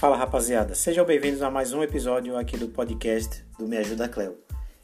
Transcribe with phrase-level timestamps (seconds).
[0.00, 4.38] Fala rapaziada, sejam bem-vindos a mais um episódio aqui do podcast do Me Ajuda Cleo.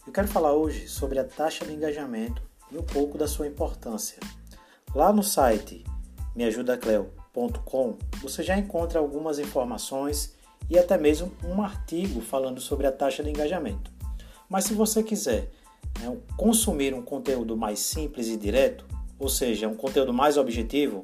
[0.07, 4.19] Eu quero falar hoje sobre a taxa de engajamento e um pouco da sua importância.
[4.95, 5.83] Lá no site
[6.35, 10.35] meajudacleo.com você já encontra algumas informações
[10.69, 13.91] e até mesmo um artigo falando sobre a taxa de engajamento.
[14.51, 15.51] Mas se você quiser
[15.99, 18.85] né, consumir um conteúdo mais simples e direto,
[19.19, 21.03] ou seja, um conteúdo mais objetivo,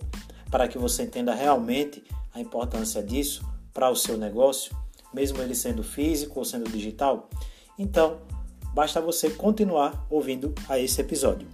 [0.51, 4.77] para que você entenda realmente a importância disso para o seu negócio,
[5.13, 7.29] mesmo ele sendo físico ou sendo digital,
[7.79, 8.21] então
[8.75, 11.49] basta você continuar ouvindo a esse episódio.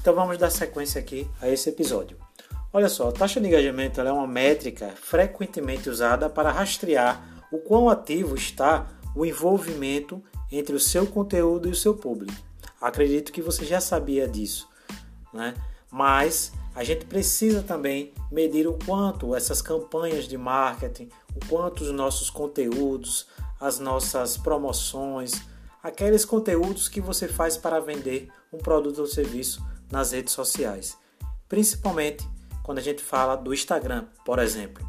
[0.00, 2.16] Então vamos dar sequência aqui a esse episódio.
[2.72, 7.90] Olha só, a taxa de engajamento é uma métrica frequentemente usada para rastrear o quão
[7.90, 12.32] ativo está o envolvimento entre o seu conteúdo e o seu público.
[12.80, 14.66] Acredito que você já sabia disso,
[15.34, 15.54] né?
[15.90, 21.92] mas a gente precisa também medir o quanto essas campanhas de marketing, o quanto os
[21.92, 23.26] nossos conteúdos,
[23.60, 25.32] as nossas promoções,
[25.82, 30.96] aqueles conteúdos que você faz para vender um produto ou serviço nas redes sociais,
[31.46, 32.26] principalmente
[32.62, 34.86] quando a gente fala do Instagram, por exemplo.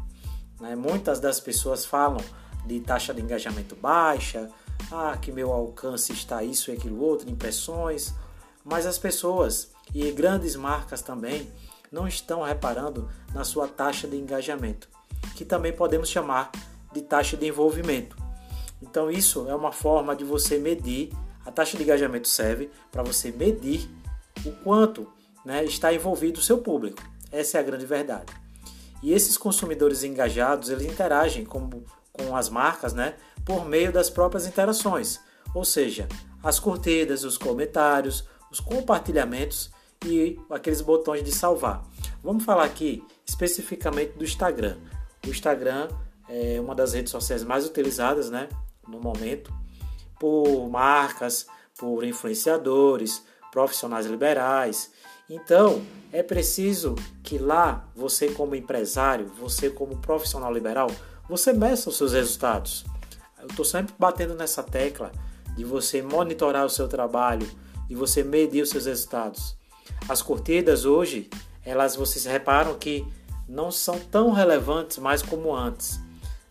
[0.60, 0.74] Né?
[0.76, 2.20] Muitas das pessoas falam
[2.64, 4.48] de taxa de engajamento baixa,
[4.90, 8.14] ah, que meu alcance está isso e aquilo outro, impressões,
[8.64, 11.50] mas as pessoas e grandes marcas também
[11.90, 14.88] não estão reparando na sua taxa de engajamento,
[15.36, 16.50] que também podemos chamar
[16.92, 18.16] de taxa de envolvimento.
[18.82, 21.12] Então isso é uma forma de você medir,
[21.44, 23.88] a taxa de engajamento serve para você medir
[24.44, 25.06] o quanto
[25.44, 27.02] né, está envolvido o seu público.
[27.34, 28.32] Essa é a grande verdade.
[29.02, 31.68] E esses consumidores engajados, eles interagem com,
[32.12, 35.18] com as marcas né, por meio das próprias interações,
[35.52, 36.08] ou seja,
[36.42, 39.72] as curtidas, os comentários, os compartilhamentos
[40.06, 41.82] e aqueles botões de salvar.
[42.22, 44.76] Vamos falar aqui especificamente do Instagram.
[45.26, 45.88] O Instagram
[46.28, 48.48] é uma das redes sociais mais utilizadas né,
[48.86, 49.52] no momento
[50.20, 51.46] por marcas,
[51.76, 54.92] por influenciadores, profissionais liberais.
[55.28, 60.90] Então, é preciso que lá você como empresário, você como profissional liberal,
[61.28, 62.84] você meça os seus resultados.
[63.40, 65.10] Eu estou sempre batendo nessa tecla
[65.56, 67.48] de você monitorar o seu trabalho,
[67.88, 69.56] de você medir os seus resultados.
[70.08, 71.30] As curtidas hoje,
[71.64, 73.06] elas vocês reparam que
[73.48, 76.00] não são tão relevantes mais como antes.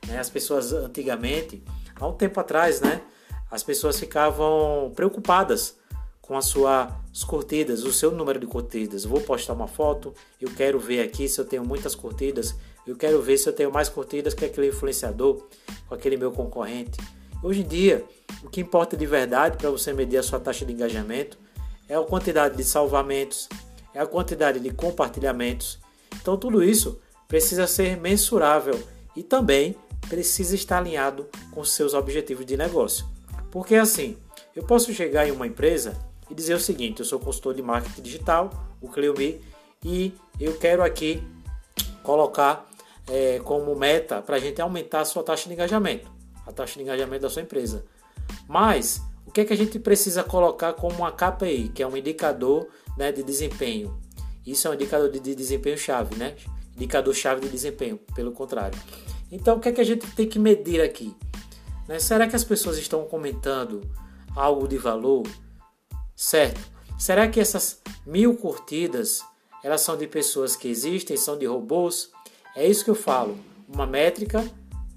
[0.07, 0.19] Né?
[0.19, 1.63] As pessoas antigamente,
[1.95, 3.01] há um tempo atrás, né,
[3.49, 5.77] as pessoas ficavam preocupadas
[6.23, 6.89] com as suas
[7.27, 9.03] curtidas, o seu número de curtidas.
[9.03, 12.55] Vou postar uma foto, eu quero ver aqui se eu tenho muitas curtidas,
[12.87, 15.45] eu quero ver se eu tenho mais curtidas que aquele influenciador,
[15.87, 16.97] com aquele meu concorrente.
[17.43, 18.05] Hoje em dia,
[18.41, 21.37] o que importa de verdade para você medir a sua taxa de engajamento
[21.89, 23.49] é a quantidade de salvamentos,
[23.93, 25.77] é a quantidade de compartilhamentos.
[26.21, 28.81] Então tudo isso precisa ser mensurável
[29.13, 29.75] e também
[30.07, 33.05] precisa estar alinhado com seus objetivos de negócio.
[33.51, 34.15] Porque assim,
[34.55, 35.97] eu posso chegar em uma empresa
[36.33, 38.49] e dizer o seguinte: eu sou consultor de marketing digital,
[38.81, 39.39] o Cleomi,
[39.83, 41.23] e eu quero aqui
[42.01, 42.69] colocar
[43.07, 46.11] é, como meta para a gente aumentar a sua taxa de engajamento,
[46.45, 47.85] a taxa de engajamento da sua empresa.
[48.47, 51.95] Mas o que é que a gente precisa colocar como uma KPI, que é um
[51.95, 52.67] indicador
[52.97, 53.97] né, de desempenho?
[54.45, 56.35] Isso é um indicador de, de desempenho chave, né?
[56.75, 58.77] Indicador chave de desempenho, pelo contrário.
[59.31, 61.15] Então, o que é que a gente tem que medir aqui?
[61.87, 61.99] Né?
[61.99, 63.81] Será que as pessoas estão comentando
[64.35, 65.23] algo de valor?
[66.23, 66.61] Certo?
[66.97, 69.21] Será que essas mil curtidas
[69.61, 72.11] elas são de pessoas que existem, são de robôs?
[72.55, 73.37] É isso que eu falo.
[73.67, 74.41] Uma métrica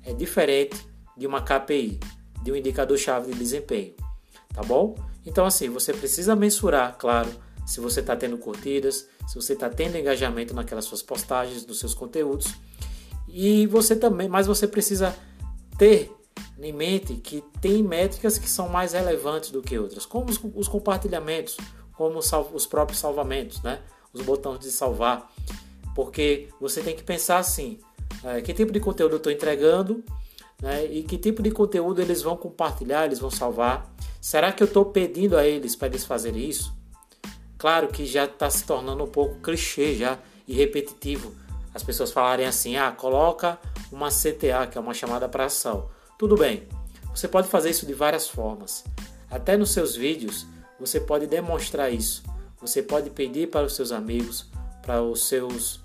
[0.05, 0.77] é diferente
[1.17, 1.99] de uma KPI,
[2.45, 3.93] de um indicador-chave de desempenho.
[4.55, 4.95] Tá bom?
[5.27, 7.29] Então, assim, você precisa mensurar, claro,
[7.67, 11.93] se você está tendo curtidas, se você está tendo engajamento naquelas suas postagens, nos seus
[11.93, 12.55] conteúdos.
[13.27, 15.13] E você também, mas você precisa
[15.77, 16.16] ter
[16.59, 20.69] em mente que tem métricas que são mais relevantes do que outras, como os, os
[20.69, 21.57] compartilhamentos,
[21.93, 23.81] como os, os próprios salvamentos, né?
[24.13, 25.31] os botões de salvar,
[25.95, 27.79] porque você tem que pensar assim,
[28.25, 30.03] é, que tipo de conteúdo eu estou entregando
[30.61, 30.85] né?
[30.87, 33.95] e que tipo de conteúdo eles vão compartilhar, eles vão salvar.
[34.21, 36.75] Será que eu estou pedindo a eles para eles fazerem isso?
[37.59, 41.35] Claro que já está se tornando um pouco clichê já e repetitivo
[41.75, 43.59] as pessoas falarem assim, ah, coloca
[43.93, 45.91] uma CTA, que é uma chamada para ação.
[46.19, 46.67] Tudo bem,
[47.11, 48.85] você pode fazer isso de várias formas.
[49.31, 50.47] Até nos seus vídeos
[50.79, 52.23] você pode demonstrar isso.
[52.61, 54.51] Você pode pedir para os seus amigos,
[54.83, 55.81] para os seus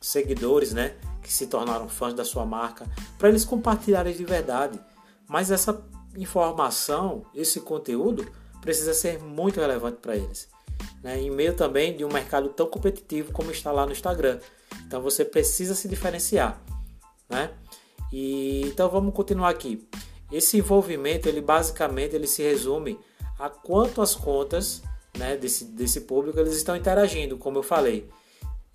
[0.00, 2.86] seguidores, né, que se tornaram fãs da sua marca,
[3.18, 4.78] para eles compartilharem de verdade.
[5.28, 5.82] Mas essa
[6.16, 8.30] informação, esse conteúdo,
[8.60, 10.48] precisa ser muito relevante para eles.
[11.02, 11.20] Né?
[11.20, 14.38] Em meio também de um mercado tão competitivo como está lá no Instagram.
[14.86, 16.60] Então você precisa se diferenciar.
[17.28, 17.50] Né?
[18.12, 19.86] E, então vamos continuar aqui.
[20.30, 22.98] Esse envolvimento, ele basicamente ele se resume
[23.38, 24.82] a quantas contas
[25.16, 28.08] né, desse, desse público eles estão interagindo, como eu falei.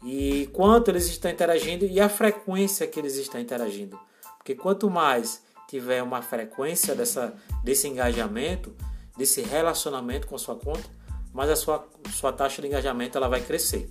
[0.04, 4.00] E quanto eles estão interagindo e a frequência que eles estão interagindo.
[4.38, 7.33] Porque quanto mais tiver uma frequência dessa,
[7.63, 8.74] desse engajamento,
[9.18, 10.90] desse relacionamento com sua conta,
[11.33, 13.90] mais a sua, sua taxa de engajamento ela vai crescer,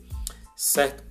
[0.56, 1.04] certo?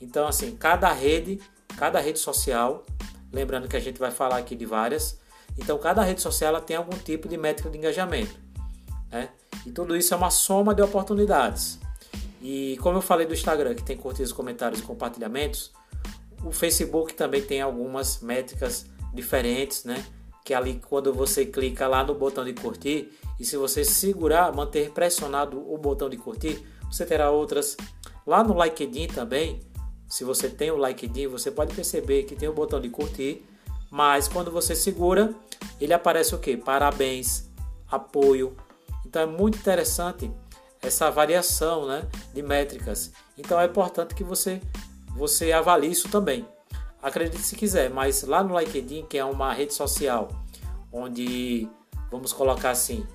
[0.00, 1.40] Então, assim, cada rede,
[1.76, 2.84] cada rede social,
[3.32, 5.18] lembrando que a gente vai falar aqui de várias,
[5.58, 8.34] então cada rede social ela tem algum tipo de métrica de engajamento,
[9.10, 9.30] né?
[9.66, 11.78] E tudo isso é uma soma de oportunidades.
[12.40, 15.72] E como eu falei do Instagram, que tem curtidas, comentários e compartilhamentos,
[16.42, 20.02] o Facebook também tem algumas métricas diferentes, né?
[20.44, 24.90] Que ali quando você clica lá no botão de curtir e se você segurar, manter
[24.90, 27.76] pressionado o botão de curtir, você terá outras.
[28.26, 29.60] Lá no LinkedIn também,
[30.10, 33.46] se você tem o LinkedIn, você pode perceber que tem o botão de curtir,
[33.88, 35.32] mas quando você segura,
[35.80, 36.56] ele aparece o que?
[36.56, 37.48] Parabéns,
[37.88, 38.56] apoio.
[39.06, 40.28] Então é muito interessante
[40.82, 43.12] essa variação né, de métricas.
[43.38, 44.60] Então é importante que você,
[45.16, 46.44] você avalie isso também.
[47.00, 50.28] Acredite se quiser, mas lá no LinkedIn, que é uma rede social,
[50.92, 51.68] onde
[52.10, 53.06] vamos colocar assim,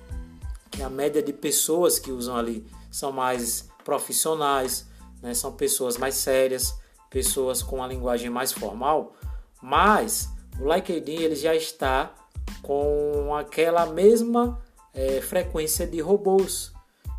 [0.70, 4.86] que a média de pessoas que usam ali são mais profissionais,
[5.22, 6.74] né, são pessoas mais sérias,
[7.10, 9.14] pessoas com a linguagem mais formal,
[9.62, 10.30] mas
[10.60, 12.14] o LinkedIn ele já está
[12.62, 14.60] com aquela mesma
[14.94, 16.72] é, frequência de robôs,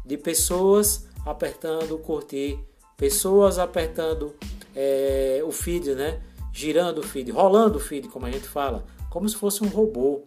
[0.05, 2.59] de pessoas apertando curtir,
[2.95, 4.35] pessoas apertando
[4.75, 6.21] é, o feed, né?
[6.57, 10.23] girando o feed, rolando o feed, como a gente fala, como se fosse um robô.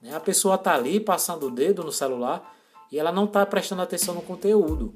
[0.00, 0.14] Né?
[0.14, 2.54] A pessoa está ali passando o dedo no celular
[2.92, 4.94] e ela não está prestando atenção no conteúdo.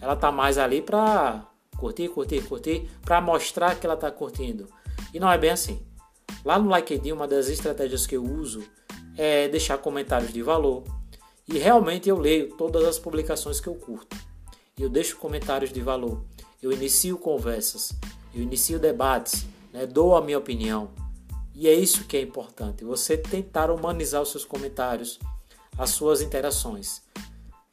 [0.00, 1.46] Ela está mais ali para
[1.78, 4.68] curtir, curtir, curtir, para mostrar que ela está curtindo.
[5.14, 5.80] E não é bem assim.
[6.44, 8.62] Lá no LinkedIn, uma das estratégias que eu uso
[9.16, 10.84] é deixar comentários de valor.
[11.48, 14.16] E realmente eu leio todas as publicações que eu curto.
[14.78, 16.22] Eu deixo comentários de valor.
[16.62, 17.92] Eu inicio conversas.
[18.34, 19.86] Eu inicio debates né?
[19.86, 20.90] dou a minha opinião.
[21.54, 25.18] E é isso que é importante, você tentar humanizar os seus comentários,
[25.76, 27.02] as suas interações.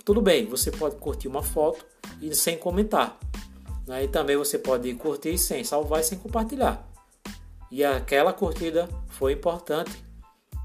[0.04, 1.86] Tudo bem, você pode curtir uma foto
[2.22, 3.20] e sem comentar.
[3.88, 4.06] Né?
[4.06, 6.86] E também você pode curtir sem salvar e sem compartilhar.
[7.72, 10.04] E aquela curtida foi importante.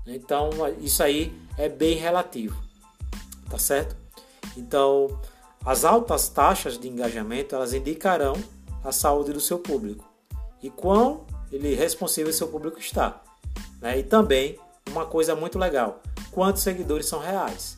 [0.06, 0.50] Então
[0.80, 2.56] isso aí é bem relativo.
[3.48, 3.96] Tá certo?
[4.56, 5.20] Então,
[5.64, 8.34] as altas taxas de engajamento, elas indicarão
[8.82, 10.08] a saúde do seu público
[10.62, 13.20] e quão ele responsível seu público está.
[13.80, 13.98] Né?
[13.98, 14.58] E também
[14.90, 16.00] uma coisa muito legal:
[16.30, 17.76] quantos seguidores são reais,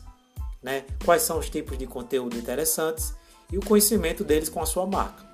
[0.61, 0.85] né?
[1.03, 3.13] quais são os tipos de conteúdo interessantes
[3.51, 5.32] e o conhecimento deles com a sua marca.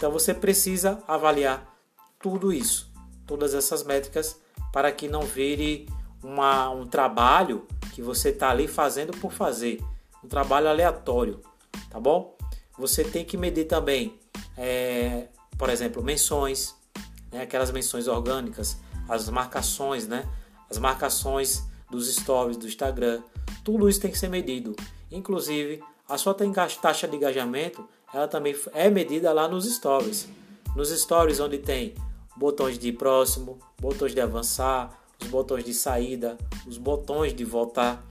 [0.00, 1.76] Então você precisa avaliar
[2.22, 2.90] tudo isso,
[3.26, 4.40] todas essas métricas,
[4.72, 5.86] para que não vire
[6.22, 9.78] uma, um trabalho que você está ali fazendo por fazer,
[10.24, 11.42] um trabalho aleatório,
[11.90, 12.34] tá bom?
[12.78, 14.18] Você tem que medir também
[14.56, 15.28] é,
[15.58, 16.74] por exemplo, menções,
[17.30, 20.26] né, aquelas menções orgânicas, as marcações, né,
[20.70, 23.22] as marcações dos stories do Instagram,
[23.62, 24.74] tudo isso tem que ser medido.
[25.10, 26.34] Inclusive, a sua
[26.80, 30.28] taxa de engajamento, ela também é medida lá nos stories.
[30.74, 31.94] Nos stories onde tem
[32.36, 38.04] botões de próximo, botões de avançar, os botões de saída, os botões de voltar,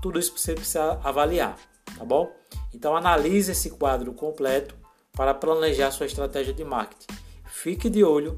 [0.00, 1.58] tudo isso você precisa avaliar,
[1.96, 2.30] tá bom?
[2.72, 4.74] Então analise esse quadro completo
[5.12, 7.06] para planejar sua estratégia de marketing.
[7.46, 8.36] Fique de olho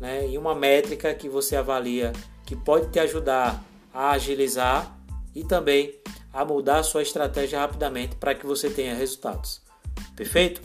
[0.00, 2.12] né, em uma métrica que você avalia
[2.44, 4.96] que pode te ajudar a agilizar
[5.34, 5.98] e também
[6.32, 9.67] a mudar sua estratégia rapidamente para que você tenha resultados.
[10.16, 10.60] Perfeito?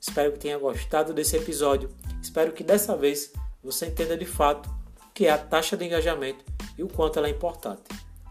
[0.00, 1.90] Espero que tenha gostado desse episódio.
[2.22, 3.32] Espero que dessa vez
[3.62, 4.68] você entenda de fato
[5.06, 6.44] o que é a taxa de engajamento
[6.76, 7.82] e o quanto ela é importante.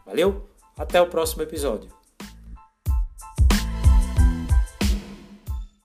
[0.05, 0.47] Valeu?
[0.77, 1.96] Até o próximo episódio.